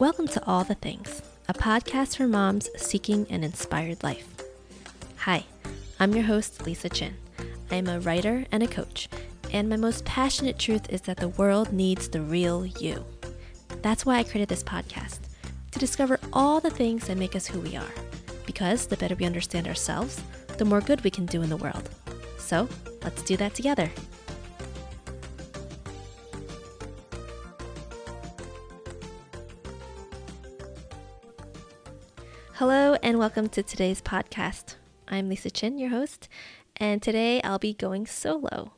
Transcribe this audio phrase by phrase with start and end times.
[0.00, 4.26] Welcome to All the Things, a podcast for moms seeking an inspired life.
[5.18, 5.44] Hi,
[5.98, 7.18] I'm your host, Lisa Chin.
[7.70, 9.10] I am a writer and a coach,
[9.52, 13.04] and my most passionate truth is that the world needs the real you.
[13.82, 15.18] That's why I created this podcast
[15.72, 17.94] to discover all the things that make us who we are.
[18.46, 20.22] Because the better we understand ourselves,
[20.56, 21.90] the more good we can do in the world.
[22.38, 22.70] So
[23.02, 23.90] let's do that together.
[32.60, 34.74] Hello, and welcome to today's podcast.
[35.08, 36.28] I'm Lisa Chin, your host,
[36.76, 38.74] and today I'll be going solo.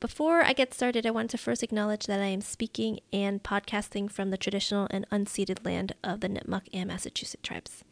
[0.00, 4.10] Before I get started, I want to first acknowledge that I am speaking and podcasting
[4.10, 7.84] from the traditional and unceded land of the Nipmuc and Massachusett tribes.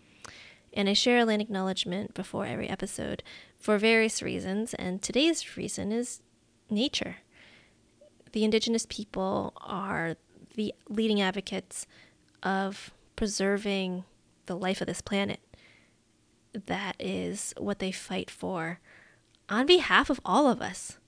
[0.73, 3.23] And I share a land acknowledgement before every episode
[3.61, 6.23] for various reasons, and today's reason is
[6.69, 7.19] nature.
[8.33, 10.17] The indigenous people are
[10.57, 11.87] the leading advocates
[12.43, 14.03] of preserving
[14.47, 15.41] the life of this planet.
[16.53, 18.81] That is what they fight for
[19.49, 20.99] on behalf of all of us.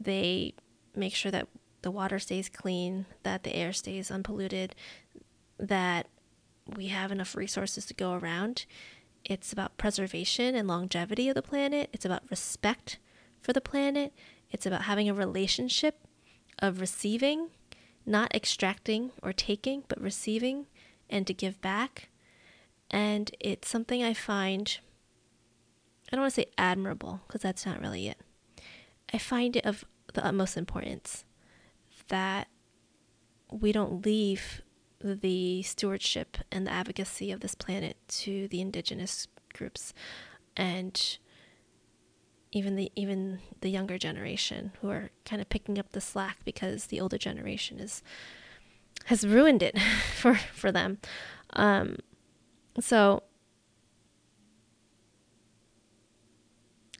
[0.00, 0.54] They
[0.94, 1.48] make sure that
[1.82, 4.74] the water stays clean, that the air stays unpolluted,
[5.58, 6.06] that
[6.76, 8.66] we have enough resources to go around.
[9.24, 11.90] It's about preservation and longevity of the planet.
[11.92, 12.98] It's about respect
[13.40, 14.12] for the planet.
[14.50, 15.98] It's about having a relationship
[16.58, 17.48] of receiving,
[18.06, 20.66] not extracting or taking, but receiving
[21.10, 22.08] and to give back.
[22.92, 24.78] And it's something I find,
[26.10, 28.18] I don't want to say admirable, because that's not really it.
[29.12, 31.24] I find it of the utmost importance
[32.08, 32.48] that
[33.50, 34.62] we don't leave
[35.00, 39.92] the stewardship and the advocacy of this planet to the indigenous groups
[40.56, 41.18] and
[42.52, 46.86] even the even the younger generation who are kind of picking up the slack because
[46.86, 48.02] the older generation is
[49.06, 49.78] has ruined it
[50.16, 50.98] for for them
[51.54, 51.96] um,
[52.80, 53.22] so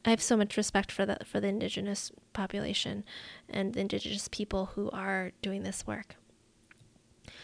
[0.05, 3.05] I have so much respect for the for the indigenous population
[3.49, 6.17] and the indigenous people who are doing this work.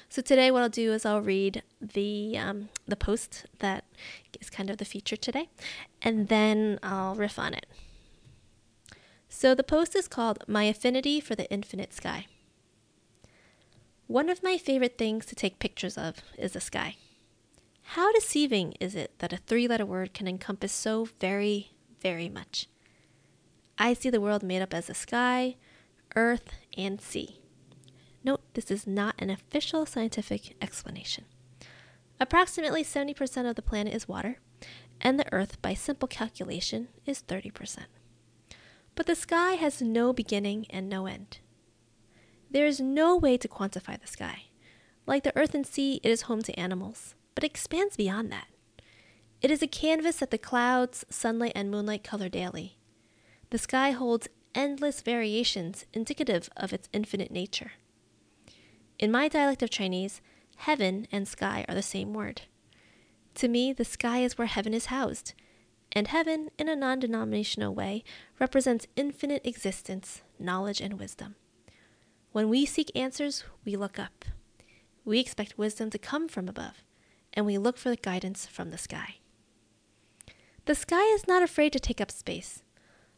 [0.09, 3.85] So today, what I'll do is I'll read the um, the post that
[4.41, 5.49] is kind of the feature today,
[6.03, 7.67] and then I'll riff on it.
[9.29, 12.27] So the post is called "My Affinity for the Infinite Sky."
[14.07, 16.97] One of my favorite things to take pictures of is the sky.
[17.93, 21.73] How deceiving is it that a three letter word can encompass so very,
[22.03, 22.67] very much?
[23.79, 25.57] I see the world made up as the sky,
[26.15, 27.41] earth, and sea.
[28.23, 31.25] Note this is not an official scientific explanation.
[32.21, 34.39] Approximately 70% of the planet is water,
[35.01, 37.87] and the earth, by simple calculation, is 30%.
[38.97, 41.39] But the sky has no beginning and no end.
[42.51, 44.43] There is no way to quantify the sky.
[45.07, 48.49] Like the earth and sea, it is home to animals but expands beyond that.
[49.41, 52.79] It is a canvas that the clouds, sunlight, and moonlight color daily.
[53.51, 54.27] The sky holds
[54.57, 57.75] endless variations indicative of its infinite nature.
[58.99, 60.21] In my dialect of Chinese,
[60.57, 62.43] heaven and sky are the same word.
[63.37, 65.35] To me, the sky is where heaven is housed,
[65.93, 68.03] and heaven, in a non denominational way,
[68.41, 71.37] represents infinite existence, knowledge, and wisdom.
[72.33, 74.25] When we seek answers, we look up.
[75.05, 76.83] We expect wisdom to come from above
[77.33, 79.17] and we look for guidance from the sky.
[80.67, 82.63] The sky is not afraid to take up space.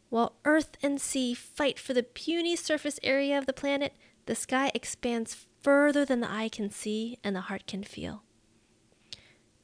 [0.09, 3.95] While earth and sea fight for the puny surface area of the planet,
[4.27, 8.23] the sky expands further than the eye can see and the heart can feel.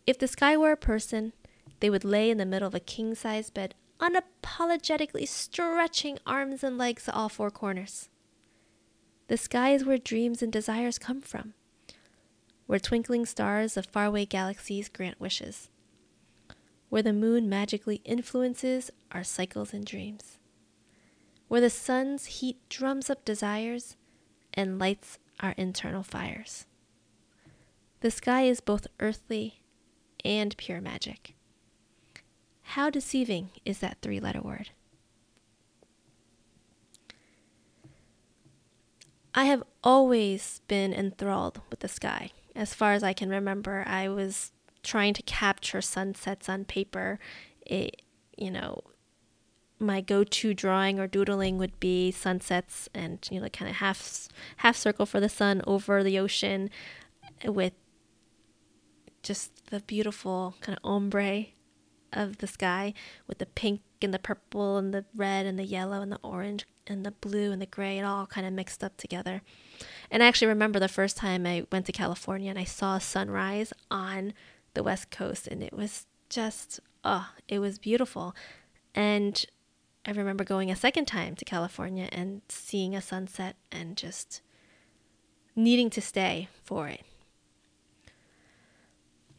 [0.07, 1.33] If the sky were a person,
[1.81, 6.79] they would lay in the middle of a king size bed, unapologetically stretching arms and
[6.79, 8.09] legs to all four corners.
[9.29, 11.55] The sky is where dreams and desires come from
[12.67, 15.69] where twinkling stars of faraway galaxies grant wishes,
[16.89, 20.39] where the moon magically influences our cycles and dreams,
[21.49, 23.97] where the sun's heat drums up desires
[24.55, 26.67] and lights our internal fires.
[28.01, 29.63] The sky is both earthly
[30.25, 31.35] and pure magic.
[32.63, 34.71] How deceiving is that three letter word?
[39.35, 44.09] I have always been enthralled with the sky as far as I can remember, I
[44.09, 47.19] was trying to capture sunsets on paper.
[47.65, 48.03] It,
[48.37, 48.83] you know,
[49.79, 54.27] my go-to drawing or doodling would be sunsets and you know kind of half
[54.59, 56.71] half circle for the sun over the ocean
[57.45, 57.75] with
[59.23, 61.47] just the beautiful kind of ombre
[62.11, 62.95] of the sky
[63.27, 66.65] with the pink and the purple and the red and the yellow and the orange
[66.87, 69.43] and the blue and the gray, it all kind of mixed up together.
[70.11, 73.73] And I actually remember the first time I went to California and I saw sunrise
[73.91, 74.33] on
[74.75, 78.35] the West Coast, and it was just, oh, it was beautiful.
[78.95, 79.45] And
[80.05, 84.43] I remember going a second time to California and seeing a sunset and just
[85.57, 87.01] needing to stay for it.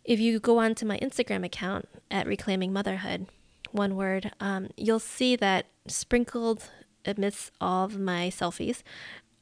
[0.04, 3.28] If you go on to my Instagram account at Reclaiming Motherhood,
[3.72, 6.70] one word, um, you'll see that sprinkled
[7.06, 8.84] amidst all of my selfies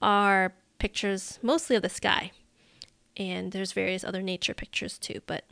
[0.01, 2.31] are pictures mostly of the sky.
[3.17, 5.45] And there's various other nature pictures too, but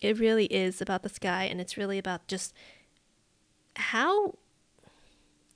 [0.00, 2.54] it really is about the sky and it's really about just
[3.76, 4.34] how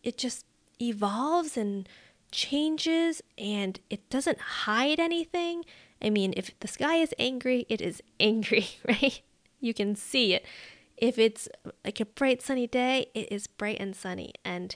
[0.02, 0.44] it just
[0.80, 1.88] evolves and
[2.32, 5.64] changes and it doesn't hide anything.
[6.02, 9.20] I mean, if the sky is angry, it is angry, right?
[9.60, 10.44] You can see it.
[10.96, 11.48] If it's
[11.84, 14.74] like a bright sunny day, it is bright and sunny and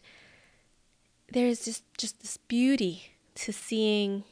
[1.33, 4.25] there's just just this beauty to seeing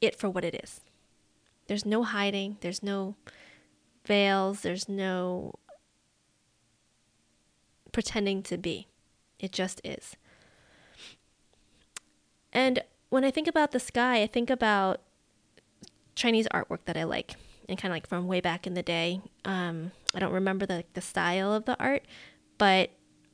[0.00, 0.80] it for what it is.
[1.66, 3.16] There's no hiding, there's no
[4.04, 5.54] veils, there's no
[7.92, 8.88] pretending to be.
[9.38, 10.16] It just is.
[12.52, 15.00] And when I think about the sky, I think about
[16.14, 17.34] Chinese artwork that I like,
[17.68, 19.20] and kind of like from way back in the day.
[19.44, 22.04] Um, I don't remember the the style of the art,
[22.58, 22.90] but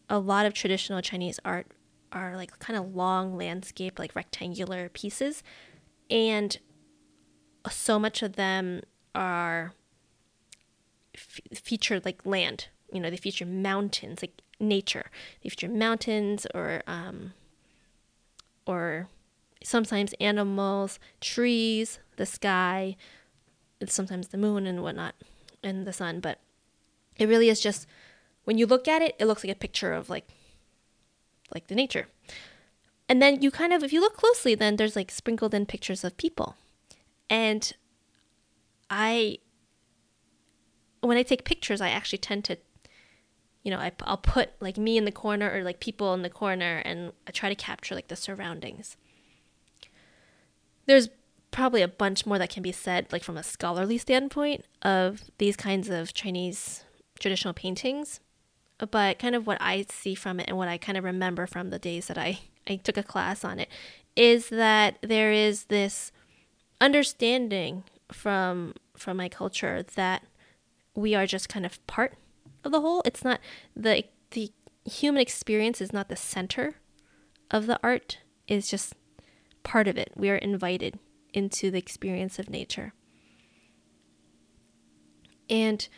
[0.08, 1.66] a lot of traditional Chinese art
[2.12, 5.42] are like kind of long landscape, like rectangular pieces,
[6.08, 6.58] and
[7.70, 8.82] so much of them
[9.14, 9.74] are
[11.14, 12.68] f- featured like land.
[12.92, 15.10] You know, they feature mountains, like nature.
[15.42, 17.32] They feature mountains or um,
[18.66, 19.08] or
[19.62, 22.96] sometimes animals, trees, the sky,
[23.86, 25.14] sometimes the moon and whatnot,
[25.62, 26.20] and the sun.
[26.20, 26.38] But
[27.16, 27.86] it really is just
[28.44, 30.28] when you look at it, it looks like a picture of like
[31.54, 32.08] like the nature.
[33.08, 36.04] And then you kind of, if you look closely, then there's like sprinkled in pictures
[36.04, 36.56] of people.
[37.28, 37.72] And
[38.88, 39.38] I,
[41.00, 42.58] when I take pictures, I actually tend to
[43.62, 46.30] you know, I, I'll put like me in the corner or like people in the
[46.30, 48.96] corner and I try to capture like the surroundings.
[50.86, 51.08] There's
[51.50, 55.56] probably a bunch more that can be said, like from a scholarly standpoint, of these
[55.56, 56.84] kinds of Chinese
[57.18, 58.20] traditional paintings.
[58.90, 61.70] But kind of what I see from it and what I kind of remember from
[61.70, 63.68] the days that I, I took a class on it
[64.16, 66.12] is that there is this
[66.80, 70.24] understanding from from my culture that
[70.94, 72.14] we are just kind of part
[72.64, 73.02] of the whole.
[73.04, 73.40] It's not
[73.76, 74.50] the the
[74.84, 76.76] human experience is not the center
[77.50, 78.18] of the art.
[78.48, 78.94] It's just
[79.62, 80.12] part of it.
[80.16, 80.98] We are invited
[81.32, 82.92] into the experience of nature.
[85.48, 85.88] And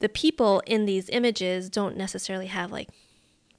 [0.00, 2.88] the people in these images don't necessarily have like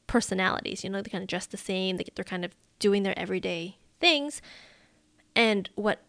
[0.08, 3.18] personalities, you know, they kind of dress the same, they, they're kind of doing their
[3.18, 4.42] everyday things.
[5.36, 6.02] And what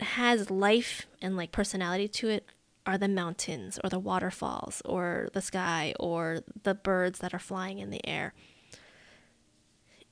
[0.00, 2.46] has life and like personality to it
[2.86, 7.78] are the mountains or the waterfalls or the sky or the birds that are flying
[7.78, 8.34] in the air.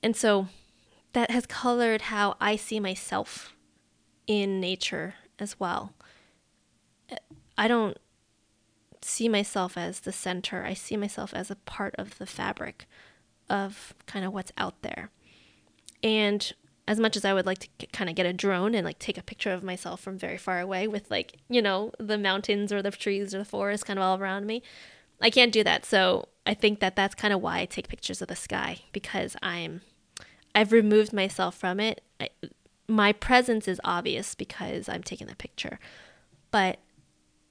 [0.02, 0.48] And so
[1.12, 3.54] that has colored how I see myself
[4.26, 5.92] in nature as well.
[7.58, 7.98] I don't
[9.04, 12.86] see myself as the center, I see myself as a part of the fabric
[13.48, 15.10] of kind of what's out there.
[16.02, 16.52] And
[16.88, 19.16] as much as I would like to kind of get a drone and like take
[19.16, 22.82] a picture of myself from very far away with like, you know, the mountains or
[22.82, 24.62] the trees or the forest kind of all around me,
[25.20, 25.84] I can't do that.
[25.84, 29.36] So I think that that's kind of why I take pictures of the sky because
[29.42, 29.82] I'm,
[30.54, 32.02] I've removed myself from it.
[32.20, 32.30] I,
[32.88, 35.78] my presence is obvious because I'm taking the picture,
[36.50, 36.78] but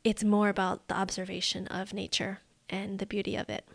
[0.04, 2.40] it's more about the observation of nature
[2.70, 3.68] and the beauty of it.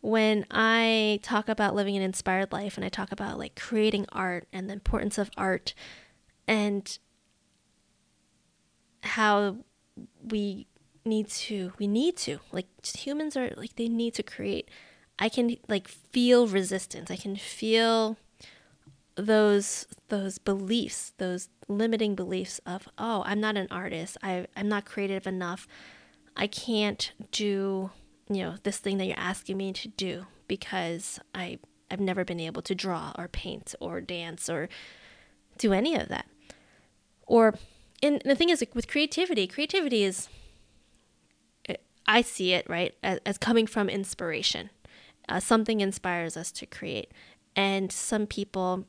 [0.00, 4.46] When I talk about living an inspired life and I talk about like creating art
[4.52, 5.74] and the importance of art
[6.46, 6.98] and
[9.02, 9.56] how
[10.22, 10.66] we
[11.04, 14.68] need to we need to like humans are like they need to create
[15.18, 17.10] i can like feel resistance.
[17.10, 18.16] I can feel
[19.18, 24.84] those those beliefs those limiting beliefs of oh i'm not an artist I, i'm not
[24.84, 25.66] creative enough
[26.36, 27.90] i can't do
[28.30, 31.58] you know, this thing that you're asking me to do because I
[31.90, 34.68] I've never been able to draw or paint or dance or
[35.56, 36.26] do any of that.
[37.26, 37.54] Or
[38.02, 40.28] and the thing is with creativity, creativity is
[42.10, 44.70] I see it, right, as, as coming from inspiration.
[45.28, 47.12] Uh, something inspires us to create.
[47.54, 48.86] And some people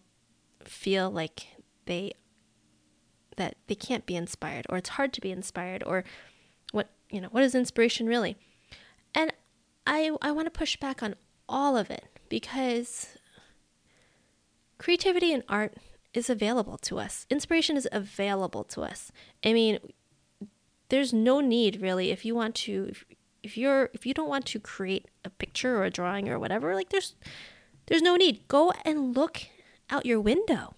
[0.64, 1.48] feel like
[1.86, 2.14] they
[3.38, 6.04] that they can't be inspired or it's hard to be inspired or
[6.72, 8.38] what, you know, what is inspiration really?
[9.16, 9.34] And
[9.88, 11.16] I I want to push back on
[11.48, 13.18] all of it because
[14.78, 15.76] creativity and art
[16.14, 17.26] is available to us.
[17.30, 19.12] Inspiration is available to us.
[19.44, 19.80] I mean,
[20.90, 23.06] there's no need really if you want to if,
[23.42, 26.76] if you're if you don't want to create a picture or a drawing or whatever,
[26.76, 27.16] like there's
[27.88, 28.48] there's no need.
[28.48, 29.48] Go and look
[29.90, 30.76] out your window.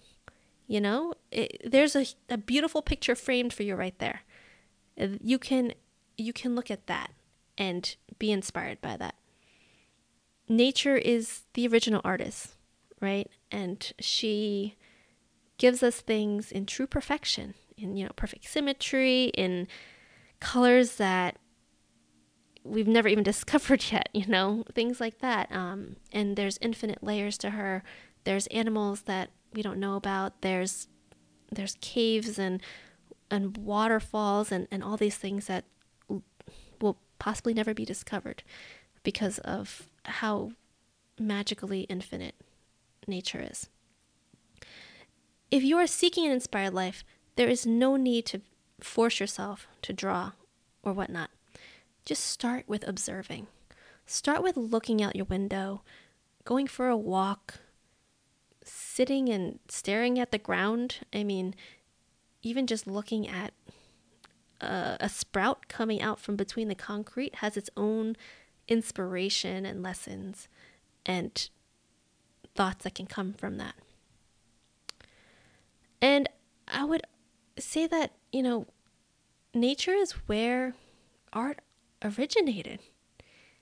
[0.66, 4.22] You know, it, there's a, a beautiful picture framed for you right there.
[4.96, 5.72] You can
[6.16, 7.10] you can look at that
[7.58, 9.14] and be inspired by that.
[10.48, 12.54] Nature is the original artist,
[13.00, 13.30] right?
[13.50, 14.76] And she
[15.58, 19.68] gives us things in true perfection, in you know, perfect symmetry, in
[20.40, 21.36] colors that
[22.64, 25.50] we've never even discovered yet, you know, things like that.
[25.52, 27.82] Um, and there's infinite layers to her.
[28.24, 30.42] There's animals that we don't know about.
[30.42, 30.88] There's
[31.50, 32.62] there's caves and
[33.30, 35.64] and waterfalls and, and all these things that
[36.80, 38.42] will possibly never be discovered
[39.02, 40.52] because of how
[41.18, 42.34] magically infinite
[43.06, 43.68] nature is.
[45.50, 47.04] If you are seeking an inspired life,
[47.36, 48.40] there is no need to
[48.80, 50.32] force yourself to draw
[50.82, 51.30] or whatnot.
[52.04, 53.46] Just start with observing.
[54.06, 55.82] Start with looking out your window,
[56.44, 57.60] going for a walk,
[58.64, 60.98] sitting and staring at the ground.
[61.12, 61.54] I mean,
[62.42, 63.52] even just looking at
[64.60, 68.16] a, a sprout coming out from between the concrete has its own
[68.68, 70.48] inspiration and lessons
[71.04, 71.48] and
[72.54, 73.74] thoughts that can come from that.
[76.00, 76.28] And
[76.68, 77.02] I would
[77.58, 78.66] say that, you know,
[79.54, 80.74] nature is where
[81.32, 81.60] art
[82.02, 82.80] originated.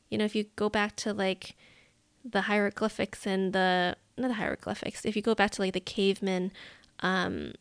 [0.08, 1.56] You know, if you go back to like
[2.24, 6.52] the hieroglyphics and the not the hieroglyphics, if you go back to like the caveman
[7.00, 7.52] um,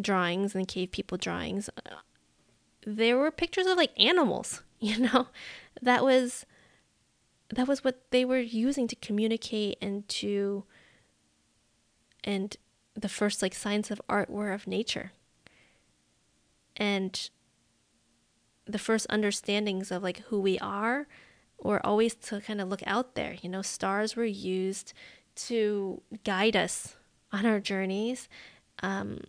[0.00, 1.96] drawings and the cave people drawings, uh,
[2.86, 4.62] there were pictures of like animals.
[4.82, 5.28] You know,
[5.80, 6.44] that was
[7.54, 10.64] that was what they were using to communicate and to
[12.24, 12.56] and
[12.94, 15.12] the first like signs of art were of nature
[16.76, 17.30] and
[18.64, 21.06] the first understandings of like who we are
[21.62, 23.36] were always to kind of look out there.
[23.40, 24.92] You know, stars were used
[25.34, 26.96] to guide us
[27.32, 28.28] on our journeys.
[28.82, 29.20] Um,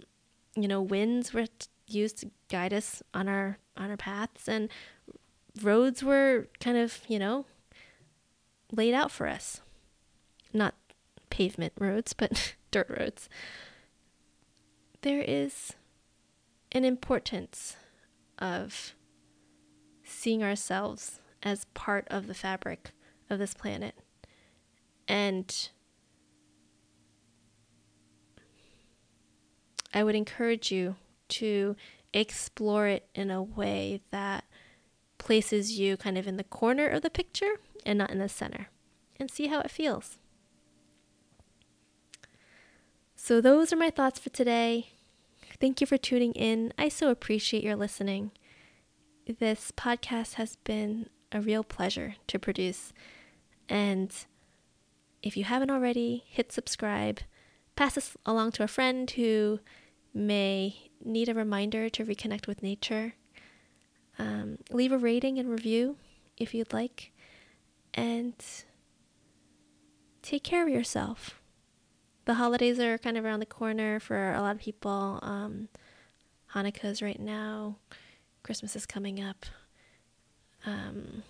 [0.56, 1.48] you know, winds were
[1.88, 4.70] used to guide us on our on our paths, and
[5.62, 7.46] roads were kind of you know
[8.72, 9.62] laid out for us.
[10.52, 10.76] Not
[11.30, 13.30] pavement roads, but dirt roads.
[15.02, 15.74] There is
[16.72, 17.76] an importance
[18.40, 18.94] of
[20.04, 22.92] seeing ourselves as part of the fabric
[23.30, 23.96] of this planet.
[25.08, 25.70] And
[29.94, 30.96] I would encourage you
[31.30, 31.76] to
[32.14, 34.46] explore it in a way that
[35.18, 38.68] places you kind of in the corner of the picture and not in the center,
[39.20, 40.18] and see how it feels.
[43.16, 44.90] So, those are my thoughts for today.
[45.60, 46.74] Thank you for tuning in.
[46.78, 48.32] I so appreciate your listening.
[49.26, 52.92] This podcast has been a real pleasure to produce.
[53.70, 54.14] And
[55.22, 57.22] if you haven't already, hit subscribe.
[57.76, 59.60] Pass this along to a friend who
[60.14, 63.16] may need a reminder to reconnect with nature.
[64.20, 65.98] Um, leave a rating and review
[66.38, 67.12] if you'd like.
[67.94, 68.36] And
[70.22, 71.40] take care of yourself
[72.26, 75.20] the holidays are kind of around the corner for a lot of people.
[75.22, 75.68] Um,
[76.54, 77.78] Hanukkah's right now.
[78.44, 79.46] Christmas is coming up.
[80.66, 81.24] Um,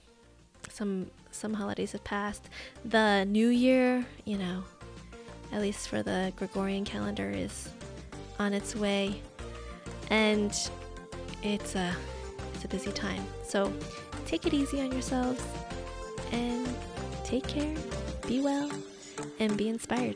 [0.69, 2.49] some some holidays have passed.
[2.85, 4.63] The New Year, you know,
[5.53, 7.69] at least for the Gregorian calendar, is
[8.39, 9.21] on its way,
[10.09, 10.51] and
[11.43, 11.95] it's a
[12.53, 13.23] it's a busy time.
[13.43, 13.71] So
[14.25, 15.43] take it easy on yourselves
[16.31, 16.67] and
[17.23, 17.75] take care.
[18.27, 18.69] Be well
[19.39, 20.15] and be inspired.